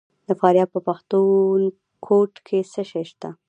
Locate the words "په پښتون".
0.75-1.59